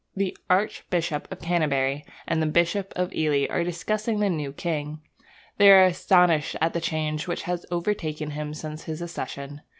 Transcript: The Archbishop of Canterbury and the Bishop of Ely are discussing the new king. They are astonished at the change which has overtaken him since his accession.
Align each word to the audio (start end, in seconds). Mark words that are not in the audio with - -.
The 0.15 0.35
Archbishop 0.49 1.31
of 1.31 1.41
Canterbury 1.43 2.03
and 2.27 2.41
the 2.41 2.47
Bishop 2.47 2.91
of 2.95 3.13
Ely 3.13 3.45
are 3.51 3.63
discussing 3.63 4.19
the 4.19 4.31
new 4.31 4.51
king. 4.51 4.99
They 5.57 5.69
are 5.69 5.83
astonished 5.83 6.55
at 6.59 6.73
the 6.73 6.81
change 6.81 7.27
which 7.27 7.43
has 7.43 7.67
overtaken 7.69 8.31
him 8.31 8.55
since 8.55 8.85
his 8.85 9.03
accession. 9.03 9.61